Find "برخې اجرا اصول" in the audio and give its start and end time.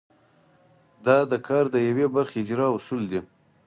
2.15-3.03